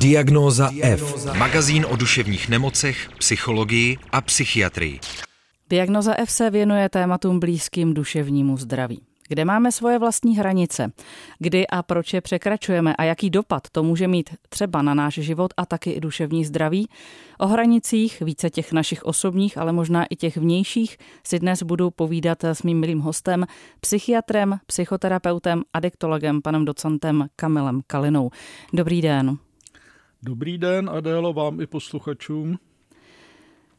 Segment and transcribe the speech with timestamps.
[0.00, 1.26] Diagnóza F.
[1.38, 5.00] Magazín o duševních nemocech, psychologii a psychiatrii.
[5.70, 9.00] Diagnoza F se věnuje tématům blízkým duševnímu zdraví.
[9.28, 10.92] Kde máme svoje vlastní hranice?
[11.38, 15.54] Kdy a proč je překračujeme a jaký dopad to může mít třeba na náš život
[15.56, 16.88] a taky i duševní zdraví?
[17.38, 22.44] O hranicích, více těch našich osobních, ale možná i těch vnějších, si dnes budu povídat
[22.44, 23.46] s mým milým hostem,
[23.80, 28.30] psychiatrem, psychoterapeutem, adiktologem, panem docentem Kamilem Kalinou.
[28.72, 29.38] Dobrý den.
[30.22, 32.58] Dobrý den, Adélo, vám i posluchačům.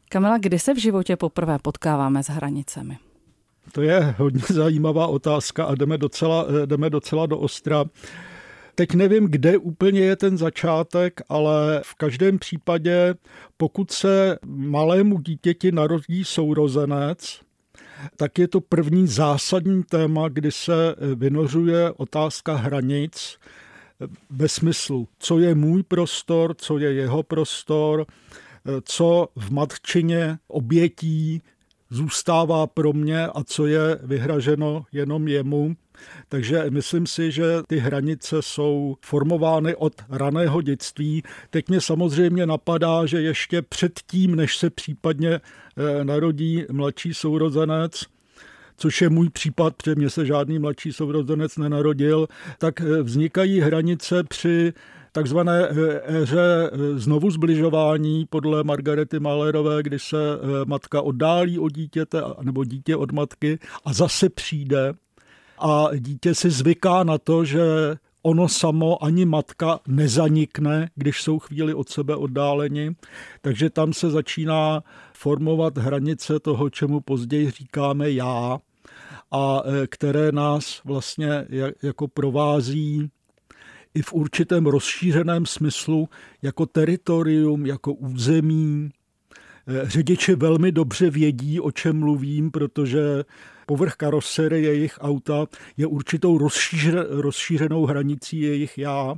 [0.08, 2.98] Kamila, kdy se v životě poprvé potkáváme s hranicemi?
[3.72, 7.84] To je hodně zajímavá otázka a jdeme docela, jdeme docela do ostra.
[8.74, 13.14] Teď nevím, kde úplně je ten začátek, ale v každém případě,
[13.56, 17.40] pokud se malému dítěti narodí sourozenec,
[18.16, 23.38] tak je to první zásadní téma, kdy se vynořuje otázka hranic
[24.30, 28.06] ve smyslu, co je můj prostor, co je jeho prostor,
[28.82, 31.42] co v matčině obětí
[31.90, 35.76] zůstává pro mě a co je vyhraženo jenom jemu.
[36.28, 41.22] Takže myslím si, že ty hranice jsou formovány od raného dětství.
[41.50, 48.04] Teď mě samozřejmě napadá, že ještě předtím, než se případně eh, narodí mladší sourozenec,
[48.80, 52.28] což je můj případ, protože mě se žádný mladší sourozenec nenarodil,
[52.58, 54.72] tak eh, vznikají hranice při
[55.12, 60.16] takzvané eh, éře eh, znovu zbližování podle Margarety Malerové, kdy se
[60.66, 64.92] matka oddálí od dítěte nebo dítě od matky a zase přijde
[65.58, 67.60] a dítě si zvyká na to, že
[68.22, 72.96] ono samo ani matka nezanikne, když jsou chvíli od sebe oddáleni.
[73.40, 74.82] Takže tam se začíná
[75.12, 78.58] formovat hranice toho, čemu později říkáme já
[79.30, 81.46] a e, které nás vlastně
[81.82, 83.10] jako provází
[83.94, 86.08] i v určitém rozšířeném smyslu
[86.42, 88.90] jako teritorium, jako území.
[89.66, 93.24] E, řidiči velmi dobře vědí, o čem mluvím, protože
[93.66, 96.38] povrch karosery jejich auta je určitou
[97.08, 99.14] rozšířenou hranicí jejich já.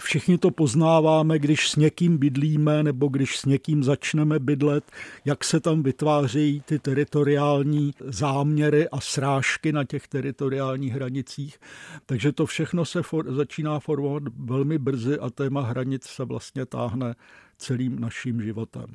[0.00, 4.90] Všichni to poznáváme, když s někým bydlíme nebo když s někým začneme bydlet,
[5.24, 11.58] jak se tam vytvářejí ty teritoriální záměry a srážky na těch teritoriálních hranicích.
[12.06, 17.14] Takže to všechno se for, začíná formovat velmi brzy a téma hranic se vlastně táhne
[17.58, 18.86] celým naším životem.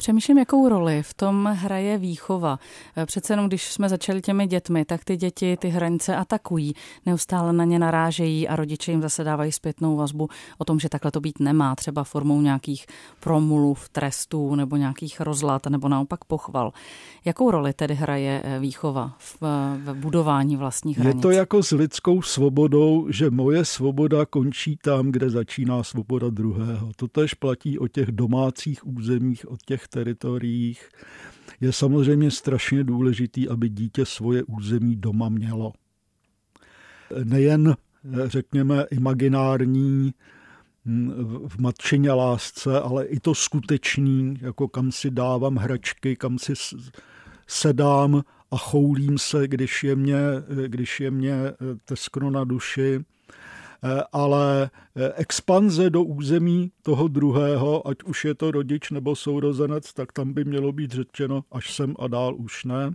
[0.00, 2.58] Přemýšlím, jakou roli v tom hraje výchova.
[2.96, 6.74] Eh, přece jenom, když jsme začali těmi dětmi, tak ty děti ty hranice atakují,
[7.06, 10.28] neustále na ně narážejí a rodiče jim zase dávají zpětnou vazbu
[10.58, 12.86] o tom, že takhle to být nemá, třeba formou nějakých
[13.20, 16.72] promluv, trestů nebo nějakých rozlat nebo naopak pochval.
[17.24, 19.42] Jakou roli tedy hraje eh, výchova v,
[19.84, 21.16] v budování vlastních hranic?
[21.16, 26.90] Je to jako s lidskou svobodou, že moje svoboda končí tam, kde začíná svoboda druhého.
[26.96, 30.88] To tež platí o těch domácích územích, o těch teritoriích,
[31.60, 35.72] je samozřejmě strašně důležitý, aby dítě svoje území doma mělo.
[37.24, 37.74] Nejen,
[38.24, 40.14] řekněme, imaginární
[40.84, 41.12] hm,
[41.48, 46.52] v matčině lásce, ale i to skutečný, jako kam si dávám hračky, kam si
[47.46, 50.18] sedám a choulím se, když je mě,
[50.66, 53.04] když je mě eh, teskno na duši
[54.12, 60.12] ale eh, expanze do území toho druhého, ať už je to rodič nebo sourozenec, tak
[60.12, 62.90] tam by mělo být řečeno až sem a dál už ne,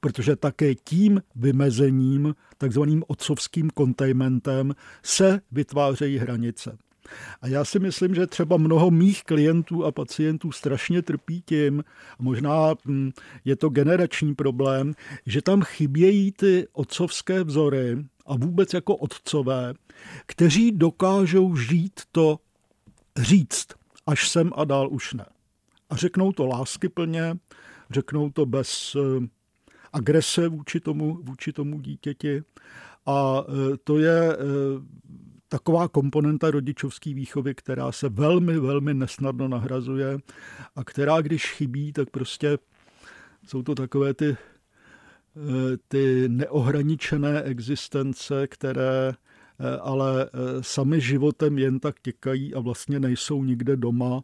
[0.00, 6.78] protože také tím vymezením, takzvaným otcovským containmentem, se vytvářejí hranice.
[7.42, 11.84] A já si myslím, že třeba mnoho mých klientů a pacientů strašně trpí tím,
[12.18, 13.10] a možná hm,
[13.44, 14.94] je to generační problém,
[15.26, 19.74] že tam chybějí ty otcovské vzory a vůbec jako otcové,
[20.26, 22.38] kteří dokážou žít to
[23.16, 23.66] říct,
[24.06, 25.26] až sem a dál už ne.
[25.90, 27.38] A řeknou to láskyplně,
[27.90, 29.26] řeknou to bez eh,
[29.92, 32.42] agrese vůči tomu, vůči tomu dítěti.
[33.06, 34.36] A eh, to je eh,
[35.48, 40.18] taková komponenta rodičovské výchovy, která se velmi, velmi nesnadno nahrazuje
[40.76, 42.58] a která, když chybí, tak prostě
[43.46, 44.36] jsou to takové ty,
[45.88, 49.14] ty neohraničené existence, které
[49.60, 54.22] Eh, ale eh, sami životem jen tak těkají a vlastně nejsou nikde doma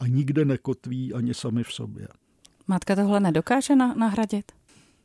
[0.00, 2.08] a nikde nekotví ani sami v sobě.
[2.66, 4.52] Matka tohle nedokáže nahradit?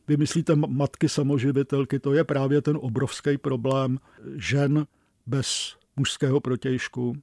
[0.07, 3.99] Vy myslíte matky samoživitelky, to je právě ten obrovský problém
[4.35, 4.87] žen
[5.25, 7.17] bez mužského protějšku,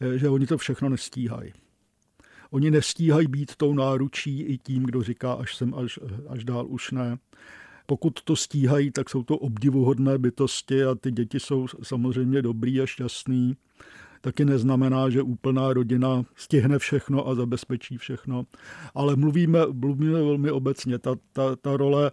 [0.00, 1.52] eh, že oni to všechno nestíhají.
[2.52, 6.90] Oni nestíhají být tou náručí i tím, kdo říká, až sem, až, až dál už
[6.90, 7.18] ne.
[7.86, 12.86] Pokud to stíhají, tak jsou to obdivuhodné bytosti a ty děti jsou samozřejmě dobrý a
[12.86, 13.56] šťastný.
[14.20, 18.46] taky neznamená, že úplná rodina stihne všechno a zabezpečí všechno.
[18.94, 20.98] Ale mluvíme, mluvíme velmi obecně.
[20.98, 22.10] Ta, ta, ta role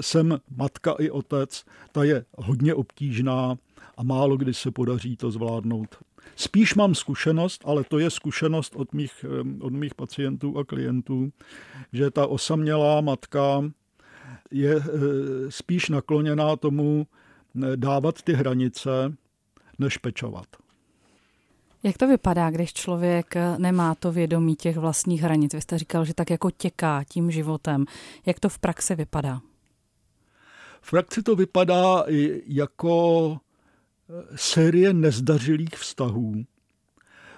[0.00, 3.56] jsem matka i otec, ta je hodně obtížná
[3.96, 5.96] a málo kdy se podaří to zvládnout.
[6.36, 9.24] Spíš mám zkušenost, ale to je zkušenost od mých,
[9.60, 11.32] od mých pacientů a klientů,
[11.92, 13.62] že ta osamělá matka
[14.50, 14.82] je eh,
[15.48, 18.90] spíš nakloněná tomu eh, dávat ty hranice,
[19.78, 20.46] než pečovat.
[21.82, 25.54] Jak to vypadá, když člověk eh, nemá to vědomí těch vlastních hranic?
[25.54, 27.84] Vy jste říkal, že tak jako těká tím životem.
[28.26, 29.40] Jak to v praxi vypadá?
[30.80, 32.04] V praxi to vypadá
[32.46, 33.38] jako
[34.36, 36.44] série nezdařilých vztahů,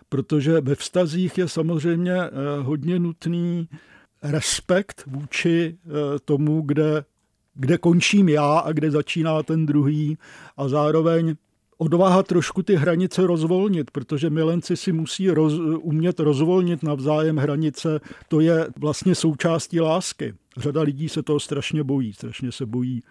[0.08, 2.14] protože ve vztazích je samozřejmě
[2.60, 3.68] hodně nutný
[4.22, 5.78] respekt vůči
[6.24, 7.04] tomu, kde
[7.54, 10.18] kde končím já a kde začíná ten druhý
[10.56, 11.34] a zároveň
[11.78, 18.00] odvaha trošku ty hranice rozvolnit, protože milenci si musí roz, umět rozvolnit navzájem hranice.
[18.28, 20.34] To je vlastně součástí lásky.
[20.56, 23.08] Řada lidí se toho strašně bojí, strašně se bojí, eh,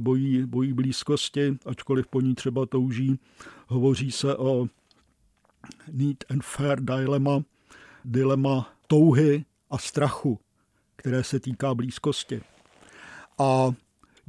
[0.00, 3.18] bojí, bojí blízkosti, ačkoliv po ní třeba touží.
[3.66, 4.66] Hovoří se o
[5.92, 7.44] need and fair dilemma,
[8.04, 10.38] dilema touhy a strachu,
[10.96, 12.40] které se týká blízkosti.
[13.38, 13.70] A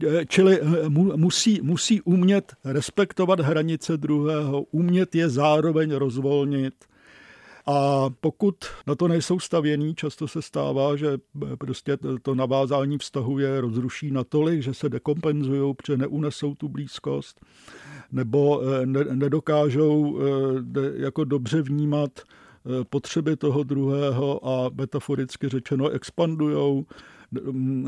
[0.08, 6.89] e, Čili e, musí, musí umět respektovat hranice druhého, umět je zároveň rozvolnit.
[7.66, 8.56] A pokud
[8.88, 14.12] na to nejsou stavění, často se stává, že e, prostě to navázání vztahu je rozruší
[14.12, 17.42] natolik, že se dekompenzují, protože neunesou tu blízkost,
[18.12, 18.62] nebo
[19.14, 20.20] nedokážou
[20.96, 22.20] jako dobře vnímat
[22.90, 26.86] potřeby toho druhého a metaforicky řečeno expandujou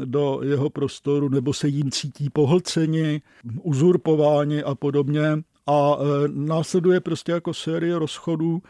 [0.06, 3.22] do jeho prostoru nebo se jim cítí pohlceni,
[3.62, 5.44] uzurpováni a podobně.
[5.68, 5.98] A
[6.28, 8.62] následuje prostě jako série rozchodů,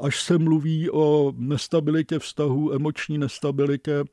[0.00, 4.04] až se mluví o nestabilitě vztahu, emoční nestabilitě.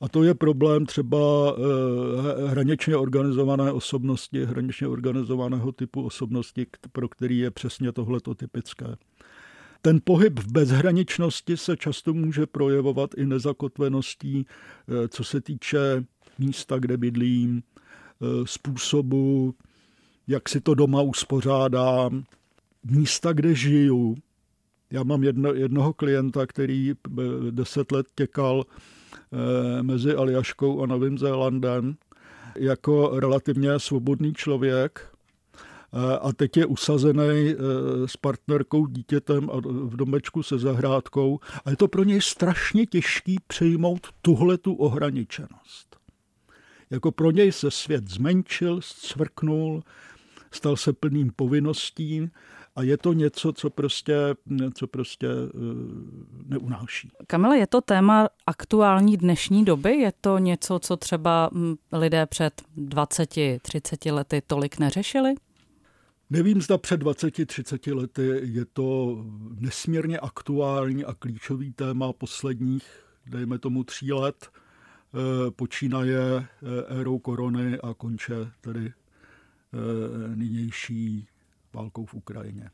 [0.00, 7.38] A to je problém třeba e, hraničně organizované osobnosti, hraničně organizovaného typu osobnosti, pro který
[7.38, 8.96] je přesně tohleto typické.
[9.82, 16.04] Ten pohyb v bezhraničnosti se často může projevovat i nezakotveností, eh, co se týče
[16.38, 19.54] místa, kde bydlím, eh, způsobu,
[20.26, 22.24] jak si to doma uspořádám,
[22.84, 24.16] místa, kde žiju.
[24.92, 28.64] Já mám jedno, jednoho klienta, který eh, deset let těkal
[29.82, 31.96] mezi Aljaškou a Novým Zélandem
[32.56, 35.12] jako relativně svobodný člověk,
[36.20, 37.56] a teď je usazený eh,
[38.08, 43.36] s partnerkou, dítětem a v domečku se zahrádkou a je to pro něj strašně těžký
[43.46, 45.96] přijmout tuhle tu ohraničenost.
[46.90, 49.82] Jako pro něj se svět zmenšil, zcvrknul,
[50.50, 52.30] stal se plným povinností
[52.76, 54.16] a je to něco, co prostě,
[54.74, 55.60] co prostě uh,
[56.46, 57.10] neunáší.
[57.26, 59.90] Kamila, je to téma aktuální dnešní doby?
[59.90, 65.34] Je to něco, co třeba hm, lidé před 20-30 lety tolik neřešili?
[66.30, 69.18] Nevím, zda před 20-30 lety je to
[69.58, 72.84] nesmírně aktuální a klíčový téma posledních,
[73.26, 74.50] dejme tomu, tří let.
[75.14, 76.46] Eh, počínaje eh,
[77.00, 81.28] érou korony a konče tedy eh, nynější
[81.74, 82.70] válkou v Ukrajině.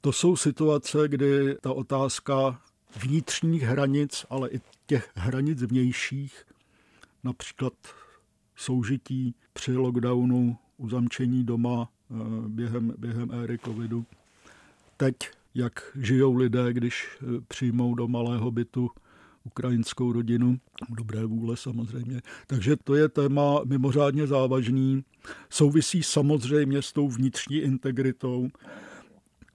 [0.00, 2.60] To jsou situace, kdy ta otázka
[3.02, 6.44] vnitřních hranic, ale i těch hranic vnějších,
[7.24, 7.72] například
[8.56, 14.04] soužití při lockdownu, uzamčení doma, Eh, během, během éry covidu.
[14.96, 15.16] Teď,
[15.54, 18.90] jak žijou lidé, když eh, přijmou do malého bytu
[19.48, 20.58] ukrajinskou rodinu,
[20.96, 22.22] dobré vůle samozřejmě.
[22.46, 25.04] Takže to je téma mimořádně závažný.
[25.50, 28.48] Souvisí samozřejmě s tou vnitřní integritou,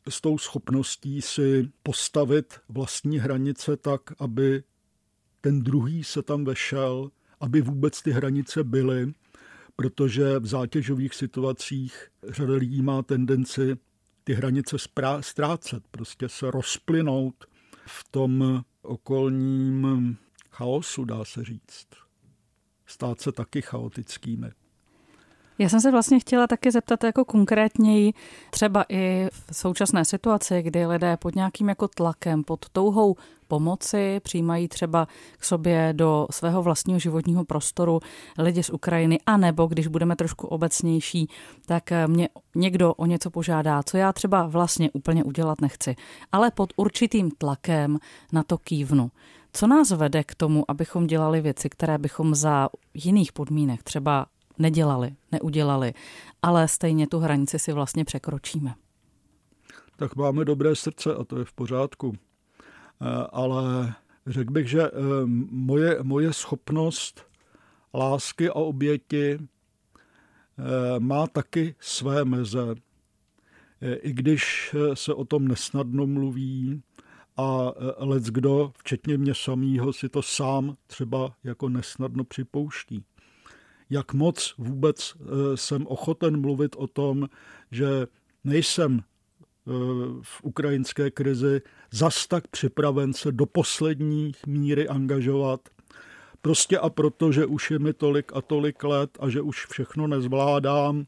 [0.09, 4.63] s tou schopností si postavit vlastní hranice tak, aby
[5.41, 9.13] ten druhý se tam vešel, aby vůbec ty hranice byly
[9.75, 13.77] protože v zátěžových situacích řada lidí má tendenci
[14.23, 14.77] ty hranice
[15.19, 17.45] ztrácet, prostě se rozplynout
[17.85, 20.17] v tom okolním
[20.49, 21.87] chaosu, dá se říct.
[22.85, 24.51] Stát se taky chaotickými.
[25.57, 28.13] Já jsem se vlastně chtěla taky zeptat jako konkrétněji,
[28.49, 33.15] třeba i v současné situaci, kdy lidé pod nějakým jako tlakem, pod touhou
[33.53, 35.07] pomoci přijímají třeba
[35.37, 37.99] k sobě do svého vlastního životního prostoru
[38.37, 41.29] lidi z Ukrajiny, anebo když budeme trošku obecnější,
[41.65, 45.95] tak mě někdo o něco požádá, co já třeba vlastně úplně udělat nechci,
[46.31, 47.99] ale pod určitým tlakem
[48.31, 49.11] na to kývnu.
[49.53, 54.25] Co nás vede k tomu, abychom dělali věci, které bychom za jiných podmínek, třeba
[54.57, 55.93] nedělali, neudělali,
[56.41, 58.73] ale stejně tu hranici si vlastně překročíme.
[59.95, 62.13] tak máme dobré srdce a to je v pořádku.
[63.01, 63.93] Eh, ale
[64.27, 64.91] řekl bych, že eh,
[65.51, 67.25] moje, moje schopnost
[67.93, 69.39] lásky a oběti
[70.99, 72.75] má taky své meze.
[74.01, 76.81] I když se o tom nesnadno mluví
[77.37, 83.05] a lec kdo, včetně mě samýho, si to sám třeba jako nesnadno připouští
[83.93, 87.29] jak moc vůbec eh, jsem ochoten mluvit o tom,
[87.71, 88.07] že
[88.43, 89.03] nejsem eh,
[90.21, 95.59] v ukrajinské krizi zas tak připraven se do poslední míry angažovat.
[96.41, 100.07] Prostě a proto, že už je mi tolik a tolik let a že už všechno
[100.07, 101.05] nezvládám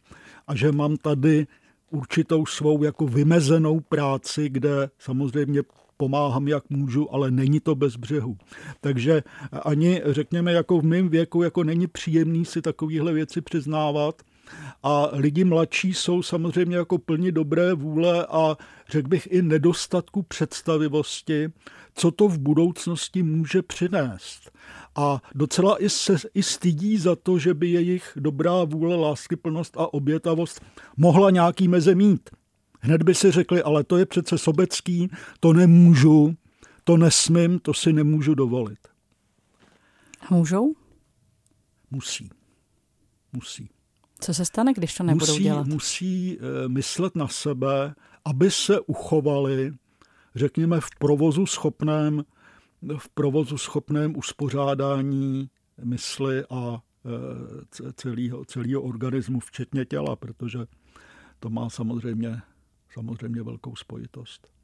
[0.48, 1.48] a že mám tady
[1.92, 5.62] určitou svou jako vymezenou práci, kde samozřejmě
[5.98, 8.38] pomáhám, jak můžu, ale není to bez břehu.
[8.82, 9.24] Takže
[9.64, 14.22] ani, řekněme, jako v mém věku, jako není příjemný si takovéhle věci přiznávat,
[14.84, 18.58] a lidi mladší jsou samozřejmě jako plni dobré vůle a
[18.90, 21.50] řekl bych i nedostatku představivosti,
[21.96, 24.52] co to v budoucnosti může přinést.
[24.96, 29.94] A docela i se i stydí za to, že by jejich dobrá vůle, láskyplnost a
[29.94, 30.62] obětavost
[30.98, 32.30] mohla nějaký meze mít.
[32.82, 35.10] Hned by si řekli, ale to je přece sobecký,
[35.40, 36.36] to nemůžu,
[36.84, 38.80] to nesmím, to si nemůžu dovolit.
[40.30, 40.76] Můžou?
[41.92, 42.30] Musí.
[43.34, 43.70] Musí.
[44.20, 45.68] Co se stane, když to nebudou musí, dělat?
[45.68, 47.96] Musí eh, myslet na sebe,
[48.26, 49.74] aby se uchovali,
[50.36, 52.24] řekněme, v provozu schopném,
[52.98, 55.50] v provozu schopném uspořádání
[55.84, 60.60] mysli a eh, celého, celého organismu, včetně těla, protože
[61.40, 62.42] to má samozřejmě
[62.96, 64.55] samozřejmě velkou spojitost.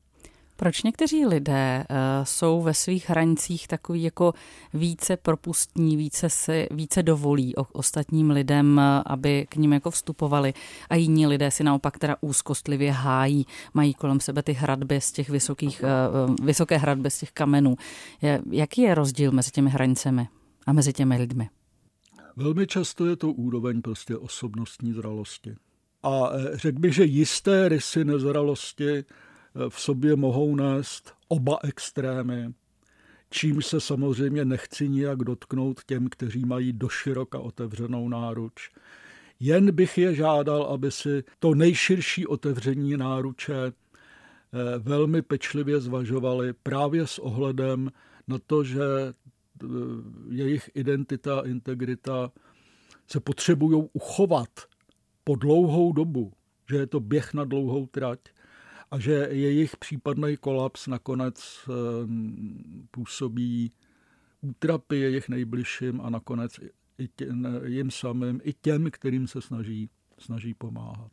[0.61, 4.33] Proč někteří lidé uh, jsou ve svých hranicích takový jako
[4.73, 10.53] více propustní, více si, více dovolí o, ostatním lidem, uh, aby k ním jako vstupovali
[10.89, 15.29] a jiní lidé si naopak teda úzkostlivě hájí, mají kolem sebe ty hradby z těch
[15.29, 15.83] vysokých,
[16.27, 17.75] uh, vysoké hradby z těch kamenů.
[18.21, 20.27] Je, jaký je rozdíl mezi těmi hranicemi
[20.67, 21.49] a mezi těmi lidmi?
[22.35, 25.55] Velmi často je to úroveň prostě osobnostní zralosti.
[26.03, 29.03] A řekl bych, že jisté rysy nezralosti
[29.69, 32.53] v sobě mohou nést oba extrémy,
[33.29, 38.69] čím se samozřejmě nechci nijak dotknout těm, kteří mají doširoka otevřenou náruč.
[39.39, 43.71] Jen bych je žádal, aby si to nejširší otevření náruče e,
[44.79, 47.91] velmi pečlivě zvažovali právě s ohledem
[48.27, 48.83] na to, že
[50.29, 52.31] jejich identita a integrita
[53.07, 54.49] se potřebují uchovat
[55.23, 56.33] po dlouhou dobu,
[56.69, 58.19] že je to běh na dlouhou trať
[58.91, 63.71] a že jejich případný kolaps nakonec ehm, působí
[64.41, 66.59] útrapy jejich nejbližším a nakonec
[66.97, 71.11] i těm, jim samým, i těm, kterým se snaží, snaží pomáhat.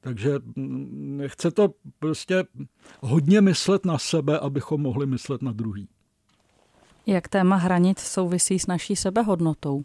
[0.00, 2.44] Takže mm, chce to prostě
[3.00, 5.88] hodně myslet na sebe, abychom mohli myslet na druhý.
[7.06, 9.84] Jak téma hranic souvisí s naší sebehodnotou?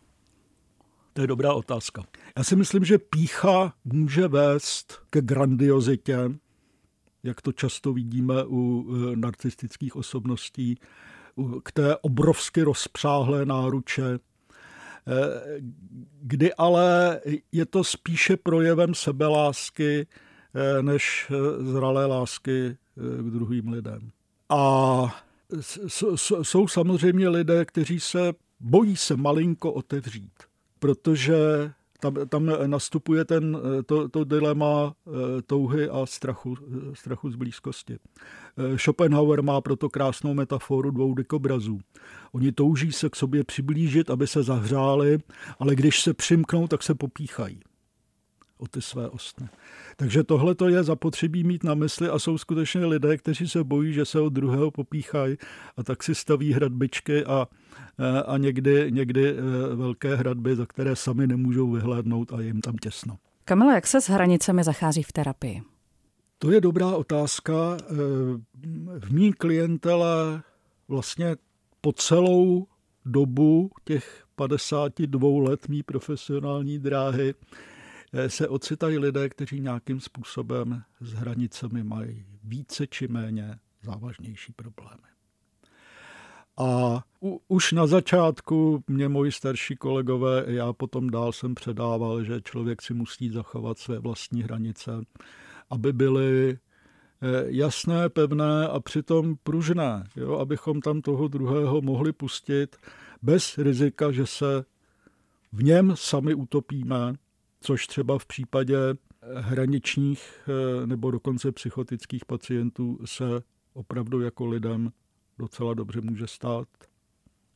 [1.13, 2.03] To je dobrá otázka.
[2.37, 6.17] Já si myslím, že pícha může vést ke grandiozitě,
[7.23, 10.75] jak to často vidíme u e, narcistických osobností,
[11.63, 14.19] k té obrovsky rozpřáhlé náruče, e,
[16.21, 17.19] kdy ale
[17.51, 24.11] je to spíše projevem sebelásky e, než zralé lásky k druhým lidem.
[24.49, 25.23] A
[26.41, 30.33] jsou samozřejmě lidé, kteří se bojí se malinko otevřít
[30.83, 31.35] protože
[32.03, 37.93] tam, tam nastupuje ten, to, to dilema eh, touhy a strachu, eh, strachu z blízkosti.
[37.93, 41.79] Eh, Schopenhauer má proto krásnou metaforu dvou dikobrazů.
[42.31, 45.17] Oni touží se k sobě přiblížit, aby se zahřáli,
[45.59, 47.59] ale když se přimknou, tak se popíchají
[48.63, 49.47] o ty své ostny.
[49.95, 53.93] Takže tohle to je zapotřebí mít na mysli a jsou skutečně lidé, kteří se bojí,
[53.93, 55.37] že se od druhého popíchají
[55.77, 57.47] a tak si staví hradbičky a,
[58.25, 59.41] a někdy, někdy e,
[59.75, 63.17] velké hradby, za které sami nemůžou vyhlédnout a je jim tam těsno.
[63.45, 65.61] Kamila, jak se s hranicemi zachází v terapii?
[66.37, 67.53] To je dobrá otázka.
[67.53, 67.85] E,
[68.99, 70.41] v mý klientele
[70.87, 71.35] vlastně
[71.81, 72.67] po celou
[73.05, 77.33] dobu těch 52 let mý profesionální dráhy
[78.27, 85.13] se ocitají lidé, kteří nějakým způsobem s hranicemi mají více či méně závažnější problémy.
[86.57, 92.41] A u, už na začátku mě moji starší kolegové, já potom dál jsem předával, že
[92.41, 94.91] člověk si musí zachovat své vlastní hranice,
[95.69, 96.57] aby byly eh,
[97.45, 102.75] jasné, pevné a přitom pružné, jo, abychom tam toho druhého mohli pustit
[103.21, 104.65] bez rizika, že se
[105.51, 107.13] v něm sami utopíme
[107.63, 108.77] což třeba v případě
[109.35, 110.49] hraničních
[110.85, 113.23] nebo dokonce psychotických pacientů se
[113.73, 114.91] opravdu jako lidem
[115.37, 116.67] docela dobře může stát,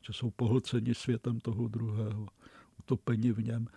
[0.01, 2.27] že jsou pohlceni světem toho druhého,
[2.79, 3.67] utopeni v něm,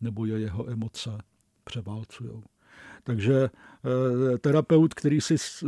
[0.00, 1.18] nebo je jeho emoce
[1.64, 2.42] převálcují.
[3.02, 3.50] Takže
[4.34, 5.64] eh, terapeut, který si s,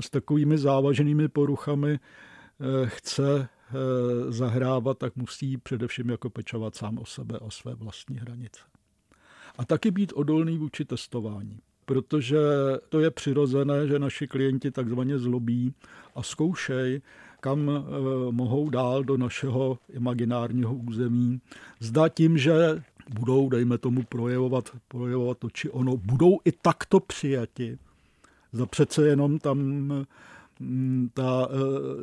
[0.00, 7.06] s takovými závaženými poruchami eh, chce eh, zahrávat, tak musí především jako pečovat sám o
[7.06, 8.60] sebe, o své vlastní hranice.
[9.58, 12.38] A taky být odolný vůči testování protože
[12.88, 15.74] to je přirozené, že naši klienti takzvaně zlobí
[16.14, 17.00] a zkoušej,
[17.40, 17.70] kam
[18.30, 21.40] mohou dál do našeho imaginárního území.
[21.80, 27.78] Zda tím, že budou, dejme tomu, projevovat, projevovat to či ono, budou i takto přijati.
[28.52, 29.58] Za přece jenom tam
[30.60, 31.56] mm, ta e,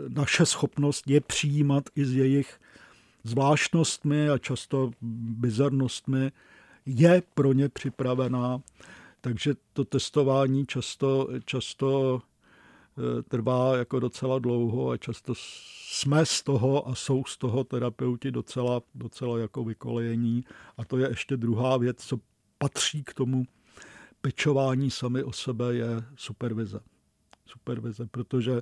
[0.10, 2.60] naše schopnost je přijímat i s jejich
[3.24, 4.92] zvláštnostmi a často
[5.42, 6.32] bizarnostmi
[6.86, 8.62] je pro ně připravená.
[9.22, 12.22] Takže to testování často, často
[13.20, 15.34] e, trvá jako docela dlouho a často
[15.90, 20.44] jsme z toho a jsou z toho terapeuti docela, docela jako vykolejení.
[20.78, 22.20] A to je ještě druhá věc, co
[22.58, 23.46] patří k tomu
[24.22, 26.80] pečování sami o sebe, je supervize.
[27.46, 28.62] Supervize, protože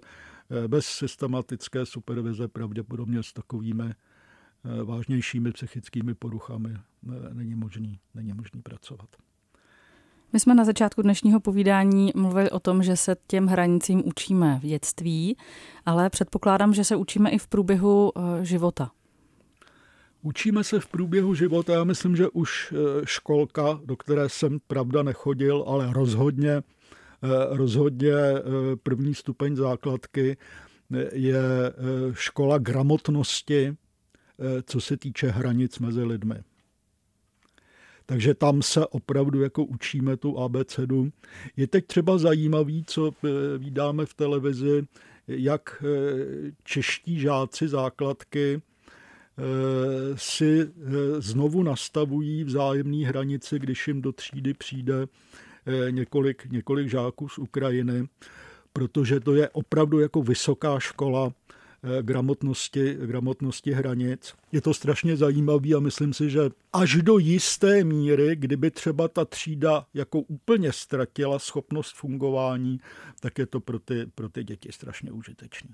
[0.50, 3.96] eh, bez systematické supervize pravděpodobně s takovými eh,
[4.84, 9.10] vážnějšími psychickými poruchami eh, není možný, není možný pracovat.
[10.34, 14.66] My jsme na začátku dnešního povídání mluvili o tom, že se těm hranicím učíme v
[14.66, 15.38] dětství,
[15.86, 18.92] ale předpokládám, že se učíme i v průběhu eh, života.
[20.22, 21.74] Učíme se v průběhu života.
[21.74, 26.64] Já myslím, že už eh, školka, do které jsem pravda nechodil, ale rozhodně, eh,
[27.50, 28.14] rozhodně
[28.84, 30.38] první stupeň základky
[31.14, 31.42] je
[32.14, 33.76] škola gramotnosti,
[34.66, 36.36] co se týče hranic mezi lidmi.
[38.06, 41.12] Takže tam se opravdu jako učíme tu abecedu.
[41.58, 44.88] Je teď třeba zajímavý, co eh, vydáme v televizi,
[45.28, 49.42] jak eh, čeští žáci základky eh,
[50.16, 50.72] si
[51.18, 55.08] znovu nastavují vzájemné hranice, když jim do třídy přijde
[55.90, 58.08] několik, několik žáků z Ukrajiny,
[58.74, 61.43] protože to je opravdu jako vysoká škola Eh,
[62.02, 64.34] gramotnosti, gramotnosti hranic.
[64.52, 66.40] Je to strašně zajímavý a myslím si, že
[66.74, 72.80] až do jisté míry, kdyby třeba ta třída jako úplně ztratila schopnost fungování,
[73.20, 75.70] tak je to pro ty, pro ty děti strašně užitečné.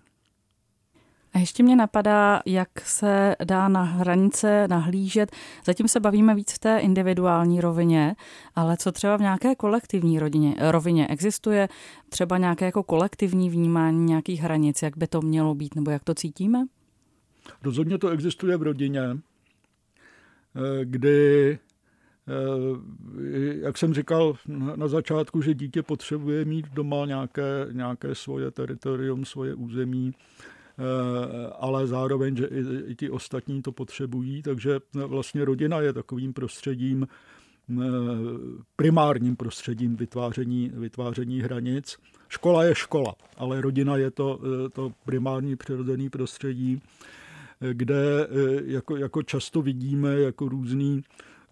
[1.34, 5.32] A ještě mě napadá, jak se dá na hranice nahlížet.
[5.66, 8.16] Zatím se bavíme víc v té individuální rovině,
[8.56, 11.08] ale co třeba v nějaké kolektivní rodině, rovině?
[11.08, 11.70] Existuje
[12.10, 16.14] třeba nějaké jako kolektivní vnímání nějakých hranic, jak by to mělo být, nebo jak to
[16.14, 16.66] cítíme?
[17.64, 19.20] Rozhodně to existuje v rodině, eh,
[20.86, 21.60] kdy,
[22.28, 24.36] eh, jak jsem říkal
[24.76, 30.14] na začátku, že dítě potřebuje mít doma nějaké, nějaké svoje teritorium, svoje území,
[31.60, 32.48] ale zároveň, že
[32.88, 37.86] i, ti ostatní to potřebují, takže vlastně rodina je takovým prostředím, eh,
[38.76, 41.98] primárním prostředím vytváření, vytváření hranic.
[42.30, 46.82] Škola je škola, ale rodina je to, eh, to primární přirozený prostředí,
[47.74, 48.28] kde
[48.66, 51.02] jako, jako často vidíme jako různý,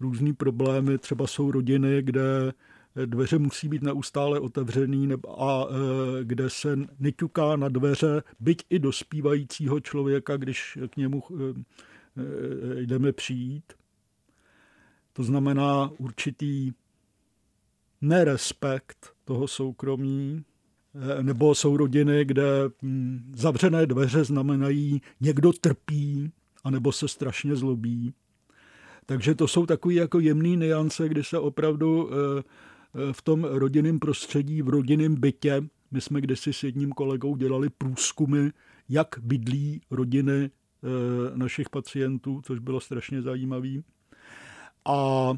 [0.00, 0.98] různý problémy.
[0.98, 2.52] Třeba jsou rodiny, kde
[3.06, 5.08] dveře musí být neustále otevřený
[5.38, 11.34] a e, kde se neťuká na dveře, byť i dospívajícího člověka, když k němu e,
[12.80, 13.72] e, jdeme přijít.
[15.12, 16.72] To znamená určitý
[18.00, 20.44] nerespekt toho soukromí,
[21.22, 22.44] nebo jsou rodiny, kde
[22.82, 26.32] hm, zavřené dveře znamenají někdo trpí,
[26.64, 28.14] anebo se strašně zlobí.
[29.06, 32.10] Takže to jsou takové jako jemné niance, kdy se opravdu
[33.12, 35.62] v tom rodinném prostředí, v rodinném bytě.
[35.90, 38.48] My jsme kdysi s jedním kolegou dělali průzkumy,
[38.88, 43.82] jak bydlí rodiny eh, našich pacientů, což bylo strašně zajímavé.
[44.84, 45.32] A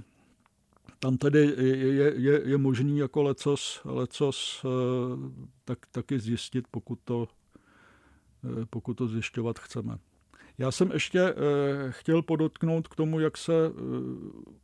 [0.99, 4.69] tam tedy je, je, je možný jako lecos, lecos eh,
[5.65, 7.29] tak, taky zjistit, pokud to,
[8.71, 9.99] pokud to zjišťovat chceme.
[10.59, 11.35] Já jsem ještě
[11.91, 13.53] chtěl podotknout k tomu, jak se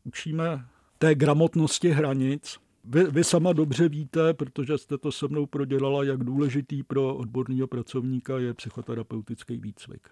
[0.05, 0.67] učíme
[0.99, 2.59] té gramotnosti hranic.
[2.89, 7.67] Vy, vy sama dobře víte, protože jste to se mnou prodělala, jak důležitý pro odborného
[7.67, 10.09] pracovníka je psychoterapeutický výcvik.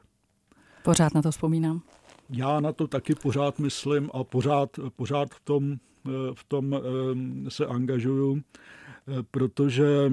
[0.83, 1.83] Pořád na to vzpomínám.
[2.31, 5.77] Já na to taky pořád myslím a pořád, pořád v tom,
[6.35, 6.81] v tom
[7.49, 8.43] se angažuju,
[9.31, 10.13] protože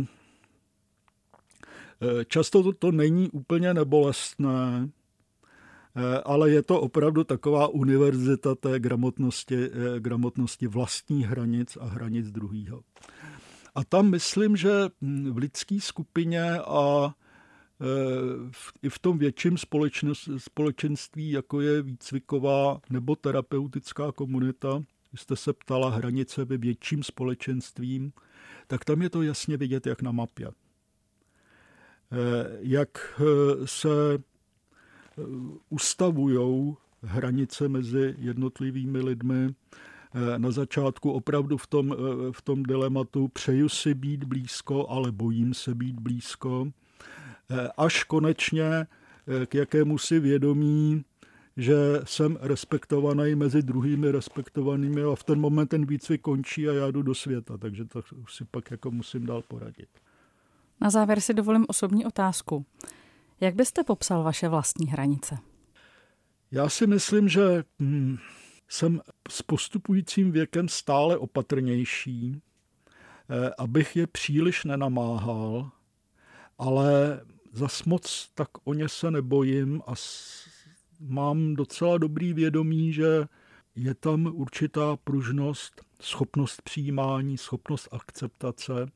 [2.28, 4.90] často to, to není úplně nebolestné,
[6.24, 12.82] ale je to opravdu taková univerzita té gramotnosti, gramotnosti vlastních hranic a hranic druhého.
[13.76, 17.14] A tam myslím, že hm, v lidské skupině a
[18.84, 19.58] i v tom větším
[20.38, 24.84] společenství, jako je výcviková nebo terapeutická komunita,
[25.16, 28.14] jste se ptala hranice ve větším společenstvím,
[28.68, 30.48] tak tam je to jasně vidět, jak na mapě.
[30.48, 30.52] Eh,
[32.60, 33.24] jak eh,
[33.68, 34.18] se eh,
[35.70, 39.54] ustavují hranice mezi jednotlivými lidmi.
[40.38, 41.96] Na začátku opravdu v tom,
[42.32, 46.68] v tom dilematu přeju si být blízko, ale bojím se být blízko.
[47.78, 48.88] Až konečně
[49.46, 51.04] k jakému si vědomí
[51.58, 56.92] že jsem respektovaný mezi druhými respektovanými a v ten moment ten výcvik končí a já
[56.92, 59.90] jdu do světa, takže to si pak jako musím dál poradit.
[60.82, 62.66] Na závěr si dovolím osobní otázku.
[63.42, 65.38] Jak byste popsal vaše vlastní hranice?
[66.52, 68.18] Já si myslím, že hm,
[68.68, 72.42] jsem s postupujícím věkem stále opatrnější,
[73.30, 75.72] eh, abych je příliš nenamáhal,
[76.58, 77.22] ale
[77.54, 79.94] zas moc tak o ně se nebojím a
[81.00, 83.28] mám docela dobrý vědomí, že
[83.76, 88.92] je tam určitá pružnost, schopnost přijímání, schopnost akceptace.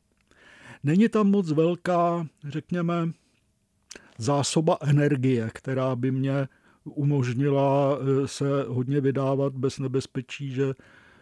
[0.83, 3.11] Není tam moc velká, řekněme,
[4.17, 6.47] zásoba energie, která by mě
[6.83, 10.73] umožnila eh, se hodně vydávat bez nebezpečí, že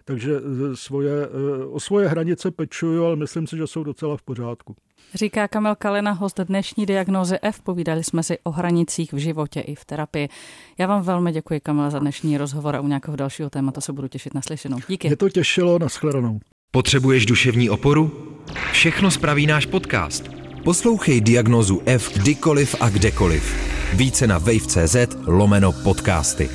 [0.05, 4.21] takže eh, svoje, eh, o svoje hranice pečuju, ale myslím si, že jsou docela v
[4.21, 4.75] pořádku.
[5.13, 7.61] Říká Kamil Kalina, host dnešní diagnózy F.
[7.61, 10.29] Povídali jsme si o hranicích v životě i v terapii.
[10.77, 14.07] Já vám velmi děkuji, Kamil, za dnešní rozhovor a u nějakého dalšího tématu se budu
[14.07, 14.77] těšit na slyšenou.
[14.87, 15.07] Díky.
[15.07, 16.39] Mě to těšilo, shledanou.
[16.71, 18.11] Potřebuješ duševní oporu?
[18.71, 20.42] Všechno spraví náš podcast.
[20.63, 23.43] Poslouchej diagnózu F kdykoliv a kdekoliv.
[23.93, 24.95] Více na wave.cz
[25.25, 26.49] lomeno podcasty.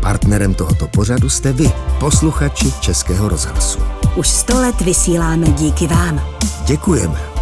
[0.00, 3.78] Partnerem tohoto pořadu jste vy, posluchači Českého rozhlasu.
[4.16, 6.20] Už sto let vysíláme díky vám.
[6.66, 7.37] Děkujeme.